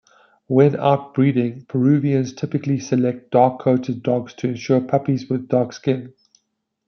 When 0.47 0.77
out-breeding 0.77 1.65
Peruvians 1.65 2.33
typically 2.33 2.79
select 2.79 3.29
dark-coated 3.29 4.01
dogs 4.01 4.33
to 4.37 4.47
ensure 4.47 4.81
puppies 4.81 5.29
with 5.29 5.47
dark 5.47 5.73
skin. 5.73 6.15